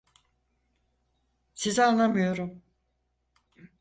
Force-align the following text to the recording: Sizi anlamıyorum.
Sizi 1.53 1.83
anlamıyorum. 1.83 2.63